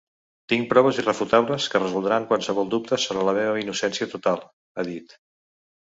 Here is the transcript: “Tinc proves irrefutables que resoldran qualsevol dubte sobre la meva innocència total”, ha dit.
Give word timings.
“Tinc 0.53 0.63
proves 0.69 1.01
irrefutables 1.01 1.67
que 1.73 1.81
resoldran 1.83 2.25
qualsevol 2.31 2.73
dubte 2.73 3.01
sobre 3.05 3.27
la 3.31 3.37
meva 3.41 3.61
innocència 3.65 4.09
total”, 4.15 4.43
ha 4.81 4.87
dit. 4.93 5.19